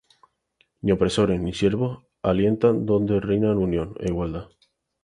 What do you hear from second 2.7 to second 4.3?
Donde reinan unión, e